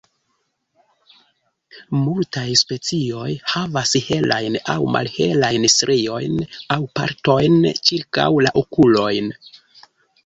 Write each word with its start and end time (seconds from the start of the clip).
Multaj 1.97 2.45
specioj 2.61 3.27
havas 3.55 3.93
helajn 4.07 4.57
aŭ 4.77 4.79
malhelajn 4.97 5.69
striojn 5.75 6.43
aŭ 6.77 6.81
partojn 7.01 7.61
ĉirkaŭ 7.91 8.29
la 8.49 8.59
okulojn. 8.65 9.33